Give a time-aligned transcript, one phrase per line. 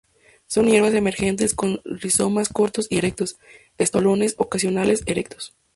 [0.47, 3.37] Son hierbas emergentes; con rizomas cortos y erectos;
[3.77, 5.55] estolones ocasionales, erectos.